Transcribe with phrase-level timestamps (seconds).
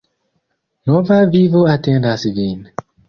[0.91, 2.65] Nova vivo atendas vin!